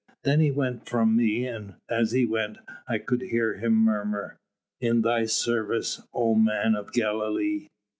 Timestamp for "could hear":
2.97-3.57